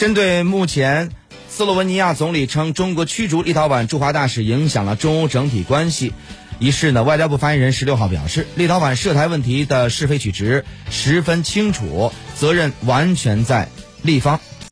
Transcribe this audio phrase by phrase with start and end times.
[0.00, 1.10] 针对目前
[1.50, 6.14] 斯洛文尼亚总理称中国驱逐立陶宛驻华大使影响了中欧整体关系
[6.58, 13.68] 一事呢外交部发言人十六号表示立陶宛涉台问题的是非曲直十分清楚责任完全在
[14.00, 14.40] 立方。